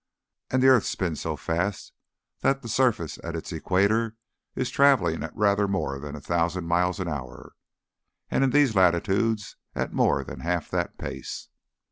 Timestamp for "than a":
5.99-6.19